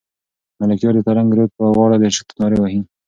[0.59, 2.79] ملکیار د ترنګ رود په غاړه د عشق نارې وهي.